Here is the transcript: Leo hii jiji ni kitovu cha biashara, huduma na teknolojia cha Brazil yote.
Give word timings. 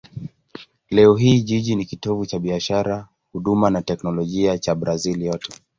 Leo 0.89 1.15
hii 1.15 1.41
jiji 1.41 1.75
ni 1.75 1.85
kitovu 1.85 2.25
cha 2.25 2.39
biashara, 2.39 3.07
huduma 3.31 3.69
na 3.69 3.81
teknolojia 3.81 4.57
cha 4.57 4.75
Brazil 4.75 5.21
yote. 5.25 5.53